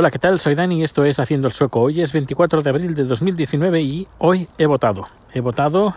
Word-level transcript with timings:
Hola, 0.00 0.12
¿qué 0.12 0.20
tal? 0.20 0.38
Soy 0.38 0.54
Dani 0.54 0.78
y 0.78 0.84
esto 0.84 1.04
es 1.04 1.18
Haciendo 1.18 1.48
el 1.48 1.52
Sueco. 1.52 1.80
Hoy 1.80 2.02
es 2.02 2.12
24 2.12 2.60
de 2.60 2.70
abril 2.70 2.94
de 2.94 3.02
2019 3.02 3.82
y 3.82 4.06
hoy 4.18 4.46
he 4.56 4.66
votado. 4.66 5.08
He 5.34 5.40
votado 5.40 5.96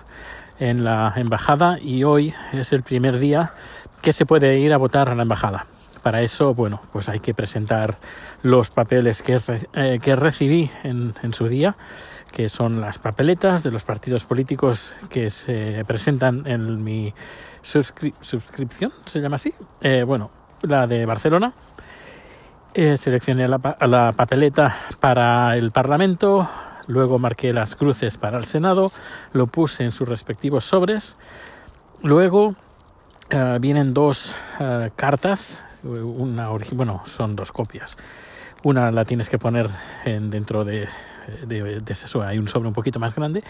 en 0.58 0.83
la 0.83 1.13
embajada 1.17 1.78
y 1.79 2.04
hoy 2.04 2.34
es 2.52 2.74
el 2.74 2.82
primer 2.82 3.20
día 3.20 3.54
que 4.02 4.12
se 4.12 4.26
puede 4.26 4.58
ir 4.58 4.74
a 4.74 4.78
votar 4.78 5.10
a 5.10 5.14
la 5.14 5.22
embajada. 5.22 5.68
Para 6.02 6.24
eso, 6.24 6.56
bueno, 6.56 6.82
pues 6.92 7.10
hay 7.10 7.20
que 7.20 7.36
presentar 7.36 8.00
los 8.42 8.72
papeles 8.72 9.22
que, 9.22 9.40
eh, 9.76 9.99
que 10.02 10.15
recibí 10.15 10.72
en, 10.81 11.13
su 11.33 11.47
día, 11.47 11.76
que 12.31 12.49
son 12.49 12.81
las 12.81 12.97
papeletas 12.97 13.62
de 13.62 13.70
los 13.70 13.83
partidos 13.83 14.26
políticos 14.26 14.96
que 15.12 15.29
se 15.29 15.86
presentan 15.86 16.48
en 16.48 16.84
mi 16.84 17.13
suscri 17.62 18.16
suscripción, 18.20 18.91
se 19.05 19.20
llama 19.20 19.36
así. 19.36 19.54
Eh, 19.80 20.02
bueno, 20.02 20.31
la 20.63 20.88
de 20.88 21.05
Barcelona 21.05 21.54
eh, 22.73 22.98
seleccioné 22.98 23.48
la, 23.48 23.77
la, 23.81 24.13
papeleta 24.13 24.76
para 24.99 25.55
el 25.58 25.71
Parlamento, 25.71 26.48
luego 26.88 27.20
marqué 27.20 27.53
las 27.53 27.75
cruces 27.75 28.17
para 28.17 28.38
el 28.38 28.45
Senado, 28.45 28.91
lo 29.34 29.47
puse 29.47 29.84
en 29.84 29.91
sus 29.91 30.07
respectivos 30.07 30.66
sobres, 30.66 31.16
luego 32.02 32.47
uh, 32.47 33.59
vienen 33.59 33.94
dos 33.94 34.35
uh, 34.59 34.89
cartas, 34.95 35.63
una 35.84 36.49
bueno, 36.73 37.02
son 37.05 37.35
dos 37.35 37.52
copias. 37.52 37.97
Una 38.63 38.91
la 38.91 39.05
tienes 39.05 39.27
que 39.30 39.39
poner 39.39 39.67
en, 40.05 40.30
dentro 40.30 40.63
de 40.63 40.88
de, 41.45 41.81
ese 41.88 42.08
sobre 42.08 42.27
hay 42.30 42.38
un 42.38 42.48
sobre 42.48 42.67
un 42.67 42.73
poquito 42.73 42.99
más 42.99 43.16
grande 43.16 43.44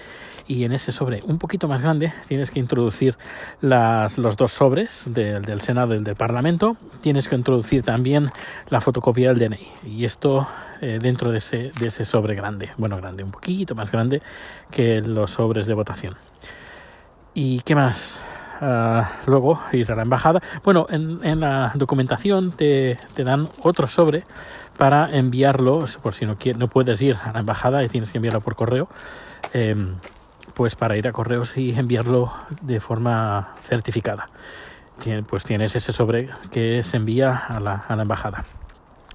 y 0.47 0.63
en 0.63 0.71
ese 0.71 0.91
sobre 0.91 1.21
un 1.23 1.37
poquito 1.37 1.67
más 1.67 1.81
grande 1.81 2.13
tienes 2.27 2.51
que 2.51 2.59
introducir 2.59 3.17
las, 3.61 4.17
los 4.17 4.37
dos 4.37 4.51
sobres 4.51 5.09
de, 5.11 5.39
del 5.39 5.61
Senado 5.61 5.95
y 5.95 6.03
del 6.03 6.15
Parlamento. 6.15 6.77
Tienes 7.01 7.29
que 7.29 7.35
introducir 7.35 7.83
también 7.83 8.31
la 8.69 8.81
fotocopia 8.81 9.33
del 9.33 9.49
DNI 9.49 9.67
y 9.85 10.05
esto 10.05 10.47
eh, 10.81 10.99
dentro 11.01 11.31
de 11.31 11.37
ese, 11.37 11.71
de 11.79 11.87
ese 11.87 12.05
sobre 12.05 12.35
grande, 12.35 12.71
bueno, 12.77 12.97
grande, 12.97 13.23
un 13.23 13.31
poquito 13.31 13.75
más 13.75 13.91
grande 13.91 14.21
que 14.71 15.01
los 15.01 15.31
sobres 15.31 15.67
de 15.67 15.73
votación. 15.73 16.15
¿Y 17.33 17.61
qué 17.61 17.75
más? 17.75 18.19
Uh, 18.61 19.01
luego 19.25 19.59
ir 19.71 19.91
a 19.91 19.95
la 19.95 20.03
embajada. 20.03 20.39
Bueno, 20.63 20.85
en, 20.87 21.39
la 21.39 21.71
documentación 21.73 22.51
te, 22.51 22.95
te, 23.15 23.23
dan 23.23 23.47
otro 23.63 23.87
sobre 23.87 24.23
para 24.77 25.17
enviarlo, 25.17 25.85
por 26.03 26.13
si 26.13 26.27
no, 26.27 26.37
no 26.57 26.67
puedes 26.67 27.01
ir 27.01 27.17
a 27.23 27.31
la 27.31 27.39
embajada 27.39 27.83
y 27.83 27.89
tienes 27.89 28.11
que 28.11 28.19
enviarlo 28.19 28.41
por 28.41 28.55
correo, 28.55 28.87
eh, 29.53 29.75
pues 30.53 30.75
para 30.75 30.95
ir 30.95 31.07
a 31.07 31.11
correos 31.11 31.57
y 31.57 31.71
enviarlo 31.71 32.31
de 32.61 32.79
forma 32.79 33.55
certificada. 33.63 34.29
Pues 35.27 35.43
tienes 35.43 35.75
ese 35.75 35.91
sobre 35.91 36.29
que 36.51 36.83
se 36.83 36.97
envía 36.97 37.35
a 37.35 37.59
la, 37.59 37.85
a 37.87 37.95
la 37.95 38.03
embajada. 38.03 38.45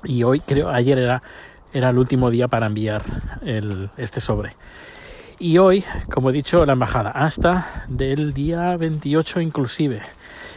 Y 0.03 0.25
hoy, 0.25 0.41
creo, 0.41 0.71
ayer 0.71 0.99
era, 0.99 1.23
era 1.73 1.91
el 1.91 1.99
último 1.99 2.31
día 2.31 2.49
para 2.49 2.67
enviar 2.67 3.03
el, 3.43 3.91
este 3.97 4.21
sobre. 4.21 4.57
Y 5.39 5.59
hoy, 5.59 5.85
como 6.11 6.31
he 6.31 6.33
dicho, 6.33 6.65
la 6.65 6.73
embajada 6.73 7.11
hasta 7.11 7.85
del 7.89 8.33
día 8.33 8.75
28 8.77 9.43
inclusive. 9.43 10.01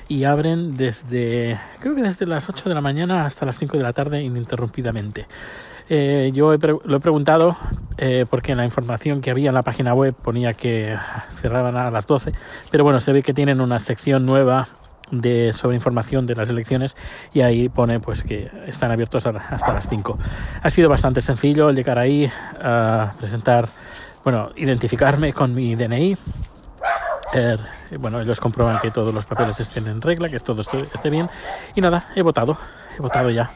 Y 0.07 0.23
abren 0.23 0.77
desde, 0.77 1.59
creo 1.79 1.95
que 1.95 2.01
desde 2.01 2.25
las 2.25 2.47
8 2.47 2.69
de 2.69 2.75
la 2.75 2.81
mañana 2.81 3.25
hasta 3.25 3.45
las 3.45 3.57
5 3.59 3.77
de 3.77 3.83
la 3.83 3.91
tarde 3.91 4.23
ininterrumpidamente. 4.23 5.27
Eh, 5.89 6.31
yo 6.33 6.53
he 6.53 6.57
lo 6.59 6.97
he 6.97 6.99
preguntado 6.99 7.57
eh, 7.97 8.25
porque 8.29 8.53
en 8.53 8.59
la 8.59 8.65
información 8.65 9.21
que 9.21 9.31
había 9.31 9.49
en 9.49 9.55
la 9.55 9.63
página 9.63 9.93
web 9.93 10.13
ponía 10.13 10.53
que 10.53 10.95
cerraban 11.29 11.75
a 11.75 11.91
las 11.91 12.05
12, 12.07 12.31
pero 12.71 12.83
bueno, 12.83 12.99
se 12.99 13.11
ve 13.11 13.23
que 13.23 13.33
tienen 13.33 13.59
una 13.59 13.79
sección 13.79 14.25
nueva 14.25 14.67
de 15.11 15.53
sobre 15.53 15.75
información 15.75 16.25
de 16.25 16.35
las 16.35 16.49
elecciones 16.49 16.95
y 17.33 17.41
ahí 17.41 17.69
pone 17.69 17.99
pues 17.99 18.23
que 18.23 18.49
están 18.67 18.91
abiertos 18.91 19.25
hasta 19.25 19.73
las 19.73 19.89
5. 19.89 20.17
Ha 20.61 20.69
sido 20.69 20.89
bastante 20.89 21.21
sencillo 21.21 21.71
llegar 21.71 21.97
ahí 21.97 22.29
a 22.61 23.13
presentar, 23.19 23.69
bueno, 24.23 24.49
identificarme 24.55 25.33
con 25.33 25.53
mi 25.53 25.75
DNI. 25.75 26.17
Eh, 27.33 27.57
bueno, 27.99 28.21
ellos 28.21 28.39
comprueban 28.39 28.79
que 28.79 28.91
todos 28.91 29.13
los 29.13 29.25
papeles 29.25 29.59
estén 29.59 29.87
en 29.87 30.01
regla, 30.01 30.29
que 30.29 30.39
todo 30.39 30.61
esté, 30.61 30.77
esté 30.93 31.09
bien. 31.09 31.29
Y 31.75 31.81
nada, 31.81 32.09
he 32.15 32.21
votado, 32.21 32.57
he 32.97 33.01
votado 33.01 33.29
ya. 33.29 33.51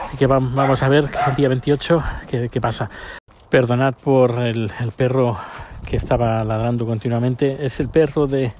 Así 0.00 0.16
que 0.16 0.26
vamos 0.26 0.82
a 0.82 0.88
ver 0.88 1.10
el 1.28 1.36
día 1.36 1.48
28 1.48 2.02
qué, 2.28 2.48
qué 2.48 2.60
pasa. 2.60 2.88
Perdonad 3.48 3.94
por 3.94 4.38
el, 4.38 4.72
el, 4.80 4.92
perro 4.92 5.36
que 5.84 5.96
estaba 5.96 6.44
ladrando 6.44 6.86
continuamente. 6.86 7.64
Es 7.64 7.80
el 7.80 7.88
perro 7.88 8.26
de, 8.26 8.52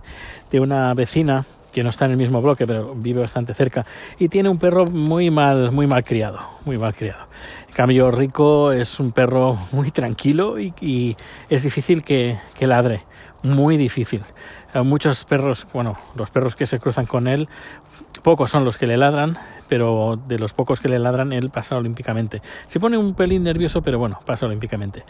de 0.51 0.61
una 0.61 0.93
vecina 0.95 1.45
que 1.71 1.83
no 1.83 1.91
está 1.91 2.05
en 2.07 2.13
el 2.13 2.17
mismo 2.17 2.43
bloque, 2.43 2.67
pero 2.67 2.95
vive 2.95 3.21
bastante 3.21 3.55
cerca, 3.55 3.87
y 4.19 4.29
tiene 4.29 4.49
un 4.49 4.59
perro 4.59 4.87
muy 4.87 5.31
mal, 5.31 5.73
muy 5.73 5.87
mal 5.87 6.05
criado, 6.05 6.41
muy 6.65 6.79
mal 6.79 6.95
criado. 6.95 7.27
Cambio, 7.73 8.11
Rico 8.11 8.73
es 8.73 9.01
un 9.01 9.13
perro 9.13 9.57
muy 9.73 9.91
tranquilo 9.91 10.59
y, 10.59 11.17
es 11.49 11.63
difícil 11.63 12.03
que, 12.03 12.39
que, 12.59 12.67
ladre, 12.67 13.03
muy 13.43 13.77
difícil. 13.77 14.23
Muchos 14.75 15.25
perros, 15.25 15.67
bueno, 15.73 15.97
los 16.15 16.31
perros 16.31 16.55
que 16.55 16.67
se 16.67 16.79
cruzan 16.79 17.07
con 17.07 17.27
él, 17.27 17.49
pocos 18.23 18.51
son 18.51 18.65
los 18.65 18.77
que 18.77 18.87
le 18.87 18.97
ladran, 18.97 19.37
pero 19.71 20.21
de 20.27 20.37
los 20.37 20.53
pocos 20.53 20.81
que 20.81 20.89
le 20.89 20.99
ladran, 20.99 21.33
él 21.33 21.49
pasa 21.49 21.77
olímpicamente. 21.77 22.43
Se 22.67 22.81
pone 22.81 22.99
un 22.99 23.15
pelín 23.15 23.45
nervioso, 23.45 23.83
pero 23.83 24.01
bueno, 24.01 24.19
pasa 24.27 24.47
olímpicamente. 24.47 25.05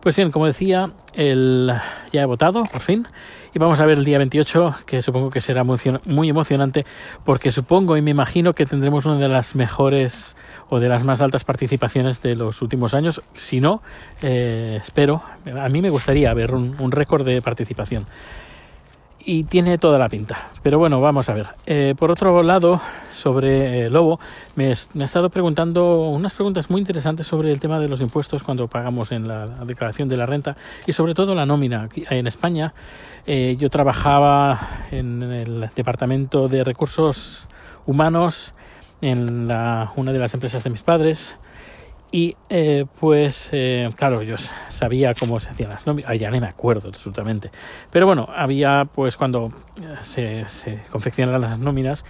Pues 0.00 0.16
bien, 0.16 0.30
como 0.30 0.44
decía, 0.44 0.90
el, 1.14 1.72
ya 2.12 2.20
he 2.20 2.26
votado, 2.26 2.64
por 2.64 2.82
fin, 2.82 3.06
y 3.54 3.58
vamos 3.58 3.80
a 3.80 3.86
ver 3.86 3.96
el 3.96 4.04
día 4.04 4.18
28, 4.18 4.74
que 4.84 5.00
supongo 5.00 5.30
que 5.30 5.40
será 5.40 5.64
muy 5.64 6.28
emocionante, 6.28 6.84
porque 7.24 7.50
supongo 7.50 7.96
y 7.96 8.02
me 8.02 8.10
imagino 8.10 8.52
que 8.52 8.66
tendremos 8.66 9.06
una 9.06 9.16
de 9.16 9.28
las 9.28 9.54
mejores 9.54 10.36
o 10.68 10.78
de 10.78 10.90
las 10.90 11.04
más 11.04 11.22
altas 11.22 11.44
participaciones 11.44 12.20
de 12.20 12.34
los 12.34 12.60
últimos 12.60 12.92
años. 12.92 13.22
Si 13.32 13.60
no, 13.60 13.80
eh, 14.20 14.78
espero, 14.82 15.22
a 15.58 15.70
mí 15.70 15.80
me 15.80 15.88
gustaría 15.88 16.34
ver 16.34 16.52
un, 16.54 16.76
un 16.78 16.92
récord 16.92 17.24
de 17.24 17.40
participación 17.40 18.04
y 19.24 19.44
tiene 19.44 19.78
toda 19.78 19.98
la 19.98 20.08
pinta. 20.08 20.50
Pero 20.62 20.78
bueno, 20.78 21.00
vamos 21.00 21.28
a 21.28 21.34
ver. 21.34 21.48
Eh, 21.66 21.94
por 21.98 22.10
otro 22.10 22.42
lado, 22.42 22.80
sobre 23.12 23.86
eh, 23.86 23.90
Lobo, 23.90 24.18
me, 24.56 24.72
me, 24.94 25.02
he 25.02 25.04
estado 25.04 25.30
preguntando 25.30 26.00
unas 26.00 26.34
preguntas 26.34 26.70
muy 26.70 26.80
interesantes 26.80 27.26
sobre 27.26 27.50
el 27.52 27.60
tema 27.60 27.78
de 27.78 27.88
los 27.88 28.00
impuestos 28.00 28.42
cuando 28.42 28.68
pagamos 28.68 29.12
en 29.12 29.28
la 29.28 29.46
declaración 29.64 30.08
de 30.08 30.16
la 30.16 30.26
renta 30.26 30.56
y 30.86 30.92
sobre 30.92 31.14
todo 31.14 31.34
la 31.34 31.46
nómina. 31.46 31.88
En 32.10 32.26
España 32.26 32.74
eh, 33.26 33.56
yo 33.58 33.70
trabajaba 33.70 34.58
en 34.90 35.22
el 35.22 35.70
Departamento 35.74 36.48
de 36.48 36.64
Recursos 36.64 37.46
Humanos 37.86 38.54
en 39.00 39.48
la, 39.48 39.92
una 39.96 40.12
de 40.12 40.18
las 40.18 40.34
empresas 40.34 40.62
de 40.64 40.70
mis 40.70 40.82
padres 40.82 41.36
y 42.12 42.36
eh, 42.50 42.84
pues, 43.00 43.48
eh, 43.52 43.88
claro, 43.96 44.22
yo 44.22 44.36
sabía 44.68 45.14
cómo 45.14 45.40
se 45.40 45.50
hacían 45.50 45.70
las 45.70 45.86
nóminas, 45.86 46.20
ya 46.20 46.30
ni 46.30 46.38
me 46.38 46.46
acuerdo 46.46 46.88
absolutamente. 46.88 47.50
Pero 47.90 48.06
bueno, 48.06 48.28
había, 48.32 48.84
pues, 48.84 49.16
cuando 49.16 49.50
se, 50.02 50.46
se 50.46 50.82
confeccionan 50.90 51.40
las 51.40 51.58
nóminas, 51.58 52.04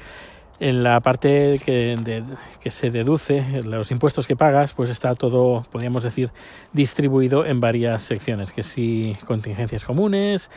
en 0.62 0.82
la 0.82 1.00
parte 1.00 1.60
que, 1.64 2.22
que 2.60 2.70
se 2.70 2.90
deduce, 2.90 3.62
los 3.64 3.90
impuestos 3.90 4.26
que 4.26 4.36
pagas, 4.36 4.72
pues 4.74 4.90
está 4.90 5.14
todo, 5.14 5.66
podríamos 5.72 6.04
decir, 6.04 6.30
distribuido 6.72 7.44
en 7.44 7.58
varias 7.58 8.02
secciones, 8.02 8.52
que 8.52 8.62
si 8.62 9.16
contingencias 9.26 9.84
comunes, 9.84 10.50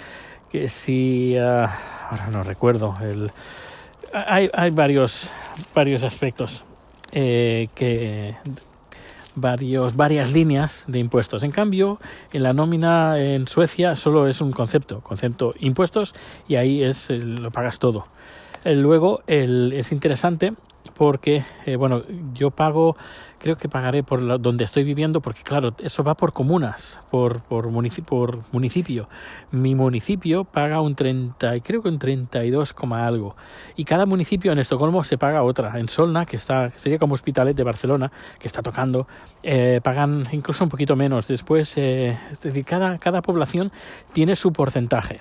que 0.51 0.69
si, 0.69 1.35
uh, 1.38 1.67
ahora 2.11 2.28
no 2.31 2.44
recuerdo, 2.44 2.95
el, 3.01 3.31
hay, 4.13 4.50
hay 4.53 4.69
varios, 4.69 5.29
varios 5.73 6.03
aspectos 6.03 6.63
eh, 7.11 7.69
que 7.73 8.35
varios, 9.35 9.96
varias 9.96 10.31
líneas 10.31 10.85
de 10.88 11.00
impuestos. 11.00 11.44
En 11.44 11.51
cambio, 11.51 12.00
en 12.34 12.44
la 12.44 12.53
nómina 12.53 13.19
en 13.19 13.47
Suecia 13.47 13.96
solo 13.96 14.28
es 14.28 14.41
un 14.41 14.51
concepto, 14.51 15.01
concepto 15.01 15.53
impuestos, 15.59 16.16
y 16.47 16.56
ahí 16.56 16.84
es 16.84 17.09
lo 17.09 17.51
pagas 17.51 17.79
todo. 17.79 18.07
Luego 18.63 19.22
el, 19.28 19.73
es 19.73 19.91
interesante 19.91 20.53
porque, 20.95 21.44
eh, 21.66 21.75
bueno, 21.75 22.03
yo 22.33 22.51
pago, 22.51 22.95
creo 23.38 23.57
que 23.57 23.67
pagaré 23.67 24.01
por 24.01 24.41
donde 24.41 24.63
estoy 24.63 24.83
viviendo, 24.83 25.22
porque 25.22 25.43
claro, 25.43 25.75
eso 25.79 26.03
va 26.03 26.16
por 26.16 26.31
comunas, 26.31 27.02
por, 27.11 27.41
municipio, 27.70 28.05
por 28.05 28.40
municipio. 28.53 29.09
Mi 29.52 29.75
municipio 29.75 30.46
paga 30.46 30.79
un 30.79 30.96
30, 30.96 31.59
creo 31.59 31.84
que 31.84 31.90
un 31.90 31.99
32, 31.99 32.73
algo. 32.91 33.35
Y 33.75 33.84
cada 33.84 34.05
municipio 34.05 34.53
en 34.53 34.59
Estocolmo 34.59 35.03
se 35.03 35.17
paga 35.17 35.43
otra. 35.43 35.78
En 35.79 35.90
Solna, 35.90 36.25
que 36.25 36.37
está, 36.37 36.72
sería 36.75 36.97
como 36.97 37.14
Hospitalet 37.14 37.55
de 37.55 37.64
Barcelona, 37.64 38.11
que 38.40 38.47
está 38.47 38.61
tocando, 38.61 39.08
eh, 39.43 39.81
pagan 39.84 40.25
incluso 40.31 40.64
un 40.64 40.70
poquito 40.70 40.96
menos. 40.96 41.28
Después, 41.28 41.73
eh, 41.75 42.17
cada 42.64 43.22
población 43.22 43.72
tiene 44.14 44.37
su 44.37 44.53
porcentaje. 44.53 45.20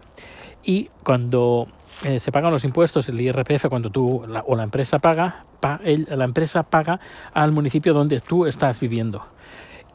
Y 0.62 0.88
cuando 1.02 1.68
eh, 2.04 2.18
se 2.18 2.32
pagan 2.32 2.52
los 2.52 2.64
impuestos, 2.64 3.08
el 3.08 3.20
IRPF, 3.20 3.66
cuando 3.68 3.90
tú 3.90 4.22
o 4.46 4.56
la 4.56 4.62
empresa 4.62 4.98
paga, 4.98 5.44
la 5.82 6.24
empresa 6.24 6.62
paga 6.62 7.00
al 7.32 7.52
municipio 7.52 7.92
donde 7.92 8.20
tú 8.20 8.46
estás 8.46 8.80
viviendo. 8.80 9.26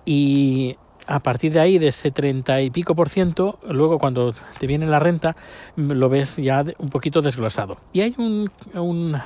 Y 0.05 0.77
a 1.07 1.19
partir 1.19 1.53
de 1.53 1.59
ahí, 1.59 1.77
de 1.77 1.89
ese 1.89 2.11
30 2.11 2.61
y 2.61 2.69
pico 2.71 2.95
por 2.95 3.09
ciento, 3.09 3.59
luego 3.69 3.99
cuando 3.99 4.33
te 4.59 4.67
viene 4.67 4.85
la 4.87 4.99
renta, 4.99 5.35
lo 5.75 6.09
ves 6.09 6.37
ya 6.37 6.63
un 6.77 6.89
poquito 6.89 7.21
desglosado. 7.21 7.77
Y 7.93 8.01
hay 8.01 8.15
un, 8.17 8.51
un 8.73 9.19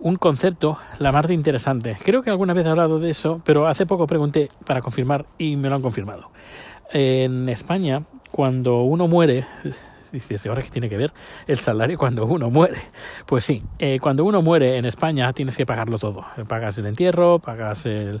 un 0.00 0.16
concepto 0.16 0.78
la 0.98 1.12
más 1.12 1.26
de 1.26 1.34
interesante. 1.34 1.96
Creo 2.02 2.22
que 2.22 2.30
alguna 2.30 2.54
vez 2.54 2.66
he 2.66 2.70
hablado 2.70 2.98
de 2.98 3.10
eso, 3.10 3.40
pero 3.44 3.66
hace 3.66 3.86
poco 3.86 4.06
pregunté 4.06 4.48
para 4.66 4.80
confirmar 4.80 5.26
y 5.38 5.56
me 5.56 5.68
lo 5.68 5.76
han 5.76 5.82
confirmado. 5.82 6.30
En 6.92 7.48
España, 7.48 8.02
cuando 8.30 8.82
uno 8.82 9.06
muere, 9.06 9.46
dices, 10.12 10.46
¿ahora 10.46 10.62
qué 10.62 10.70
tiene 10.70 10.88
que 10.88 10.96
ver 10.96 11.12
el 11.46 11.58
salario 11.58 11.98
cuando 11.98 12.26
uno 12.26 12.50
muere? 12.50 12.78
Pues 13.26 13.44
sí, 13.44 13.62
eh, 13.78 13.98
cuando 14.00 14.24
uno 14.24 14.42
muere 14.42 14.76
en 14.76 14.84
España 14.84 15.32
tienes 15.32 15.56
que 15.56 15.66
pagarlo 15.66 15.98
todo. 15.98 16.24
Pagas 16.48 16.78
el 16.78 16.86
entierro, 16.86 17.38
pagas 17.38 17.86
el, 17.86 18.20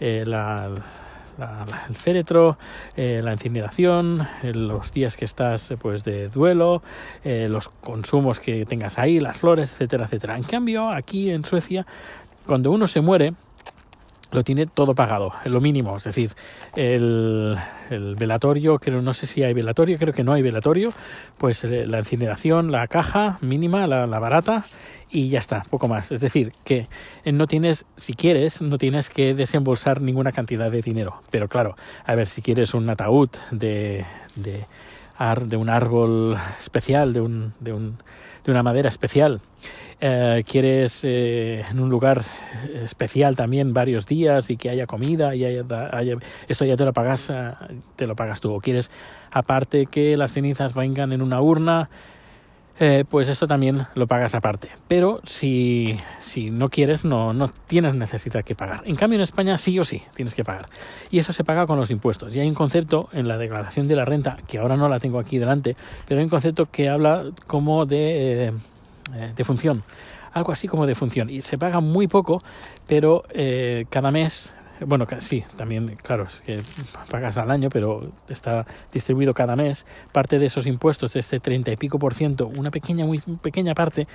eh, 0.00 0.24
el 0.26 1.94
féretro, 1.94 2.58
eh, 2.96 3.20
la 3.22 3.32
incineración, 3.32 4.26
los 4.42 4.92
días 4.92 5.16
que 5.16 5.24
estás 5.24 5.72
pues 5.80 6.04
de 6.04 6.28
duelo, 6.28 6.82
los 7.24 7.68
consumos 7.68 8.40
que 8.40 8.66
tengas 8.66 8.98
ahí, 8.98 9.20
las 9.20 9.36
flores, 9.36 9.72
etcétera, 9.72 10.04
etcétera. 10.04 10.36
En 10.36 10.42
cambio, 10.42 10.90
aquí 10.90 11.30
en 11.30 11.44
Suecia, 11.44 11.86
cuando 12.46 12.70
uno 12.70 12.86
se 12.86 13.00
muere, 13.00 13.32
lo 14.32 14.44
tiene 14.44 14.66
todo 14.66 14.94
pagado, 14.94 15.32
lo 15.44 15.60
mínimo, 15.60 15.96
es 15.96 16.04
decir, 16.04 16.32
el, 16.76 17.56
el, 17.90 18.14
velatorio, 18.16 18.78
creo, 18.78 19.02
no 19.02 19.12
sé 19.12 19.26
si 19.26 19.42
hay 19.42 19.52
velatorio, 19.52 19.98
creo 19.98 20.14
que 20.14 20.24
no 20.24 20.32
hay 20.32 20.42
velatorio, 20.42 20.92
pues 21.38 21.64
eh, 21.64 21.86
la 21.86 21.98
incineración, 21.98 22.70
la 22.70 22.86
caja 22.86 23.38
mínima, 23.40 23.86
la, 23.86 24.06
barata 24.06 24.64
y 25.10 25.28
ya 25.28 25.38
está, 25.38 25.62
poco 25.70 25.88
más. 25.88 26.12
Es 26.12 26.20
decir, 26.20 26.52
que 26.64 26.88
no 27.24 27.46
tienes, 27.46 27.86
si 27.96 28.14
quieres, 28.14 28.62
no 28.62 28.78
tienes 28.78 29.10
que 29.10 29.34
desembolsar 29.34 30.00
ninguna 30.00 30.32
cantidad 30.32 30.70
de 30.70 30.82
dinero, 30.82 31.22
pero 31.30 31.48
claro, 31.48 31.76
a 32.04 32.14
ver, 32.14 32.28
si 32.28 32.42
quieres 32.42 32.74
un 32.74 32.88
ataúd 32.88 33.30
de, 33.50 34.04
de, 34.36 34.66
de 35.20 35.56
un 35.56 35.68
árbol 35.68 36.38
especial, 36.58 37.12
de, 37.12 37.20
un, 37.20 37.52
de, 37.60 37.74
un, 37.74 37.98
de 38.42 38.50
una 38.50 38.62
madera 38.62 38.88
especial, 38.88 39.42
eh, 40.00 40.42
quieres 40.46 41.04
eh, 41.04 41.62
en 41.70 41.78
un 41.78 41.90
lugar 41.90 42.22
especial 42.82 43.36
también 43.36 43.74
varios 43.74 44.06
días 44.06 44.48
y 44.48 44.56
que 44.56 44.70
haya 44.70 44.86
comida 44.86 45.34
y 45.34 45.44
haya, 45.44 45.62
esto 46.48 46.64
ya 46.64 46.74
te 46.74 46.86
lo 46.86 46.94
pagas 46.94 47.28
eh, 47.28 47.52
te 47.96 48.06
lo 48.06 48.16
pagas 48.16 48.40
tú. 48.40 48.54
O 48.54 48.60
quieres 48.60 48.90
aparte 49.30 49.84
que 49.84 50.16
las 50.16 50.32
cenizas 50.32 50.72
vengan 50.72 51.12
en 51.12 51.20
una 51.20 51.42
urna 51.42 51.90
pues 53.08 53.28
esto 53.28 53.46
también 53.46 53.86
lo 53.94 54.06
pagas 54.06 54.34
aparte. 54.34 54.70
Pero 54.88 55.20
si, 55.24 55.98
si 56.20 56.50
no 56.50 56.70
quieres, 56.70 57.04
no, 57.04 57.34
no 57.34 57.48
tienes 57.66 57.94
necesidad 57.94 58.42
que 58.42 58.54
pagar. 58.54 58.82
En 58.86 58.96
cambio, 58.96 59.16
en 59.16 59.22
España 59.22 59.58
sí 59.58 59.78
o 59.78 59.84
sí 59.84 60.02
tienes 60.14 60.34
que 60.34 60.44
pagar. 60.44 60.66
Y 61.10 61.18
eso 61.18 61.32
se 61.32 61.44
paga 61.44 61.66
con 61.66 61.78
los 61.78 61.90
impuestos. 61.90 62.34
Y 62.34 62.40
hay 62.40 62.48
un 62.48 62.54
concepto 62.54 63.08
en 63.12 63.28
la 63.28 63.36
declaración 63.36 63.86
de 63.86 63.96
la 63.96 64.06
renta, 64.06 64.38
que 64.48 64.58
ahora 64.58 64.76
no 64.76 64.88
la 64.88 64.98
tengo 64.98 65.18
aquí 65.18 65.38
delante, 65.38 65.76
pero 66.08 66.20
hay 66.20 66.24
un 66.24 66.30
concepto 66.30 66.66
que 66.66 66.88
habla 66.88 67.24
como 67.46 67.84
de 67.84 68.54
eh, 69.14 69.32
de 69.34 69.44
función, 69.44 69.82
algo 70.32 70.52
así 70.52 70.68
como 70.68 70.86
de 70.86 70.94
función. 70.94 71.30
Y 71.30 71.42
se 71.42 71.58
paga 71.58 71.80
muy 71.80 72.06
poco, 72.06 72.42
pero 72.86 73.24
eh, 73.30 73.86
cada 73.90 74.12
mes, 74.12 74.54
bueno, 74.86 75.06
sí, 75.18 75.44
también, 75.56 75.96
claro, 76.02 76.24
es 76.24 76.40
que 76.40 76.62
pagas 77.10 77.38
al 77.38 77.50
año, 77.50 77.68
pero 77.68 78.12
está 78.28 78.66
distribuido 78.92 79.34
cada 79.34 79.56
mes. 79.56 79.86
Parte 80.12 80.38
de 80.38 80.46
esos 80.46 80.66
impuestos, 80.66 81.12
de 81.12 81.20
este 81.20 81.40
30 81.40 81.72
y 81.72 81.76
pico 81.76 81.98
por 81.98 82.14
ciento, 82.14 82.50
una 82.56 82.70
pequeña, 82.70 83.04
muy 83.04 83.18
pequeña 83.18 83.74
parte, 83.74 84.06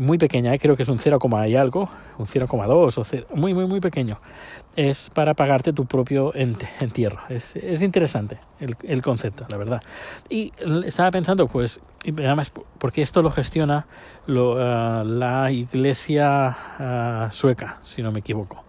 muy 0.00 0.16
pequeña, 0.18 0.54
¿eh? 0.54 0.58
creo 0.58 0.76
que 0.76 0.84
es 0.84 0.88
un 0.88 0.98
0, 0.98 1.18
y 1.46 1.54
algo, 1.54 1.88
un 2.18 2.26
0,2 2.26 2.98
o 2.98 3.04
0, 3.04 3.26
muy, 3.34 3.52
muy, 3.52 3.66
muy 3.66 3.80
pequeño, 3.80 4.18
es 4.74 5.10
para 5.10 5.34
pagarte 5.34 5.72
tu 5.72 5.84
propio 5.84 6.32
entierro. 6.34 7.20
Es, 7.28 7.56
es 7.56 7.82
interesante 7.82 8.38
el, 8.58 8.74
el, 8.84 9.02
concepto, 9.02 9.46
la 9.50 9.56
verdad. 9.58 9.82
Y 10.30 10.52
estaba 10.86 11.10
pensando, 11.10 11.46
pues, 11.46 11.80
además, 12.06 12.52
porque 12.78 13.02
esto 13.02 13.22
lo 13.22 13.30
gestiona 13.30 13.86
lo, 14.26 14.52
uh, 14.52 15.04
la 15.04 15.50
iglesia 15.50 16.56
uh, 17.28 17.32
sueca, 17.32 17.78
si 17.82 18.02
no 18.02 18.12
me 18.12 18.20
equivoco. 18.20 18.64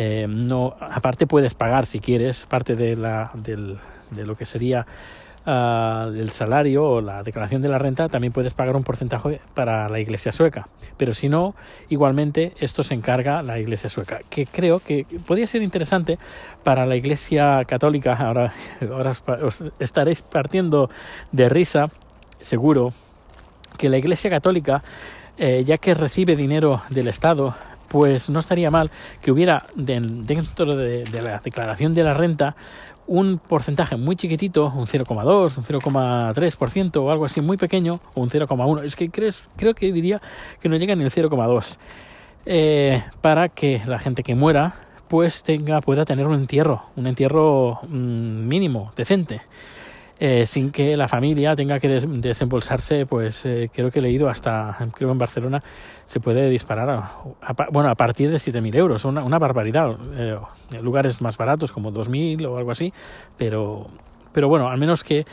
Eh, 0.00 0.28
no, 0.28 0.76
aparte 0.78 1.26
puedes 1.26 1.54
pagar 1.54 1.84
si 1.84 1.98
quieres 1.98 2.46
parte 2.46 2.76
de, 2.76 2.94
la, 2.94 3.32
del, 3.34 3.78
de 4.12 4.24
lo 4.24 4.36
que 4.36 4.44
sería 4.44 4.86
uh, 5.44 6.12
el 6.14 6.30
salario 6.30 6.84
o 6.84 7.00
la 7.00 7.24
declaración 7.24 7.62
de 7.62 7.68
la 7.68 7.78
renta, 7.78 8.08
también 8.08 8.32
puedes 8.32 8.54
pagar 8.54 8.76
un 8.76 8.84
porcentaje 8.84 9.40
para 9.54 9.88
la 9.88 9.98
iglesia 9.98 10.30
sueca. 10.30 10.68
Pero 10.96 11.14
si 11.14 11.28
no, 11.28 11.56
igualmente 11.88 12.52
esto 12.60 12.84
se 12.84 12.94
encarga 12.94 13.42
la 13.42 13.58
iglesia 13.58 13.90
sueca, 13.90 14.20
que 14.30 14.46
creo 14.46 14.78
que 14.78 15.04
podría 15.26 15.48
ser 15.48 15.62
interesante 15.62 16.16
para 16.62 16.86
la 16.86 16.94
iglesia 16.94 17.64
católica. 17.64 18.14
Ahora, 18.14 18.52
ahora 18.92 19.10
os 19.42 19.64
estaréis 19.80 20.22
partiendo 20.22 20.90
de 21.32 21.48
risa, 21.48 21.86
seguro, 22.38 22.92
que 23.76 23.88
la 23.88 23.98
iglesia 23.98 24.30
católica, 24.30 24.80
eh, 25.38 25.64
ya 25.66 25.78
que 25.78 25.92
recibe 25.94 26.36
dinero 26.36 26.82
del 26.88 27.08
Estado, 27.08 27.56
pues 27.88 28.30
no 28.30 28.40
estaría 28.40 28.70
mal 28.70 28.90
que 29.20 29.30
hubiera 29.30 29.66
dentro 29.74 30.76
de, 30.76 31.04
la 31.22 31.38
declaración 31.38 31.94
de 31.94 32.04
la 32.04 32.14
renta 32.14 32.56
un 33.06 33.38
porcentaje 33.38 33.96
muy 33.96 34.16
chiquitito, 34.16 34.66
un 34.66 34.86
0,2, 34.86 35.56
un 35.56 35.64
0,3% 35.64 36.96
o 36.96 37.10
algo 37.10 37.24
así 37.24 37.40
muy 37.40 37.56
pequeño, 37.56 38.00
o 38.14 38.20
un 38.20 38.28
0,1. 38.28 38.84
Es 38.84 38.96
que 38.96 39.08
crees, 39.08 39.44
creo 39.56 39.74
que 39.74 39.90
diría 39.92 40.20
que 40.60 40.68
no 40.68 40.76
llega 40.76 40.94
ni 40.94 41.04
el 41.04 41.10
0,2. 41.10 41.78
Eh, 42.44 43.02
para 43.22 43.48
que 43.48 43.80
la 43.86 43.98
gente 43.98 44.22
que 44.22 44.34
muera 44.34 44.74
pues 45.08 45.42
tenga, 45.42 45.80
pueda 45.80 46.04
tener 46.04 46.26
un 46.26 46.34
entierro, 46.34 46.82
un 46.96 47.06
entierro 47.06 47.80
mmm, 47.88 48.46
mínimo, 48.46 48.92
decente 48.94 49.40
eh, 50.20 50.46
sin 50.46 50.70
que 50.70 50.96
la 50.96 51.06
familia 51.06 51.54
tenga 51.54 51.78
que 51.78 51.88
des 51.88 52.04
desembolsarse, 52.06 53.06
pues 53.06 53.44
eh, 53.46 53.70
creo 53.72 53.90
que 53.90 54.00
he 54.00 54.02
leído 54.02 54.28
hasta, 54.28 54.76
creo 54.94 55.12
en 55.12 55.18
Barcelona 55.18 55.62
se 56.06 56.20
puede 56.20 56.48
disparar, 56.48 56.90
a, 56.90 56.98
a, 57.40 57.54
bueno, 57.70 57.88
a 57.88 57.94
partir 57.94 58.30
de 58.30 58.38
7.000 58.38 58.74
euros, 58.76 59.04
una, 59.04 59.22
una 59.22 59.38
barbaridad. 59.38 59.96
Eh, 60.16 60.38
lugares 60.82 61.20
más 61.20 61.36
baratos 61.36 61.72
como 61.72 61.92
2.000 61.92 62.46
o 62.46 62.58
algo 62.58 62.70
así, 62.70 62.92
pero, 63.36 63.86
pero 64.32 64.48
bueno, 64.48 64.68
al 64.68 64.78
menos 64.78 65.04
que 65.04 65.26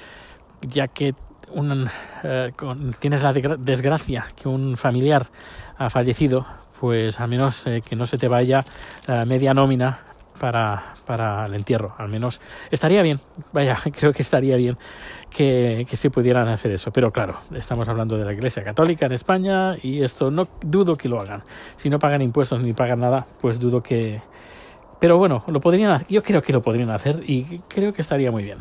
ya 0.62 0.88
que 0.88 1.14
un, 1.52 1.88
eh, 2.24 2.52
con, 2.56 2.94
tienes 2.94 3.24
la 3.24 3.34
desgracia 3.34 4.28
que 4.36 4.48
un 4.48 4.78
familiar 4.78 5.28
ha 5.78 5.90
fallecido, 5.90 6.46
pues 6.80 7.20
al 7.20 7.30
menos 7.30 7.66
eh, 7.68 7.82
que 7.88 7.96
no 7.96 8.06
se 8.06 8.18
te 8.18 8.28
vaya 8.28 8.64
media 9.26 9.54
nómina 9.54 10.00
para, 10.40 10.96
para 11.06 11.46
el 11.46 11.54
entierro, 11.54 11.96
al 11.98 12.10
menos 12.10 12.42
estaría 12.72 13.02
bien, 13.02 13.20
vaya, 13.54 13.78
creo 13.98 14.14
que 14.14 14.22
estaría 14.22 14.56
bien 14.56 14.78
que, 15.30 15.86
que 15.90 15.98
se 15.98 16.10
pudieran 16.10 16.48
hacer 16.48 16.72
eso, 16.72 16.92
pero 16.92 17.12
claro, 17.12 17.38
estamos 17.54 17.88
hablando 17.88 18.18
de 18.18 18.26
la 18.26 18.34
Iglesia 18.34 18.64
Católica 18.64 19.06
en 19.06 19.12
España 19.14 19.78
y 19.82 20.04
esto 20.04 20.32
no 20.32 20.48
dudo 20.62 20.96
que 20.96 21.10
lo 21.10 21.20
hagan, 21.20 21.44
si 21.76 21.90
no 21.90 22.00
pagan 22.00 22.22
impuestos 22.22 22.62
ni 22.62 22.74
pagan 22.74 23.00
nada, 23.00 23.26
pues 23.40 23.60
dudo 23.60 23.82
que... 23.82 24.22
Pero 25.00 25.18
bueno, 25.18 25.44
lo 25.48 25.60
podrían 25.60 26.06
yo 26.10 26.24
creo 26.24 26.42
que 26.42 26.54
lo 26.54 26.62
podrían 26.62 26.90
hacer 26.90 27.22
y 27.28 27.60
creo 27.68 27.92
que 27.92 28.02
estaría 28.02 28.32
muy 28.32 28.44
bien. 28.44 28.60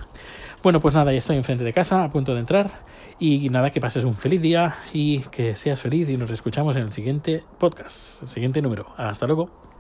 Bueno, 0.64 0.80
pues 0.80 0.94
nada, 0.94 1.12
ya 1.12 1.18
estoy 1.18 1.36
enfrente 1.36 1.62
de 1.62 1.74
casa, 1.74 2.04
a 2.04 2.08
punto 2.08 2.32
de 2.32 2.40
entrar. 2.40 2.70
Y 3.18 3.50
nada, 3.50 3.68
que 3.68 3.80
pases 3.80 4.04
un 4.04 4.14
feliz 4.14 4.40
día 4.40 4.76
y 4.92 5.20
que 5.20 5.54
seas 5.56 5.80
feliz 5.80 6.08
y 6.08 6.16
nos 6.16 6.30
escuchamos 6.30 6.74
en 6.76 6.82
el 6.82 6.92
siguiente 6.92 7.44
podcast, 7.58 8.22
el 8.22 8.28
siguiente 8.28 8.62
número. 8.62 8.86
Hasta 8.96 9.26
luego. 9.26 9.73